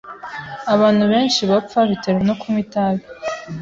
[0.73, 3.03] Abantu benshi bapfa biterwa no kunywa itabi.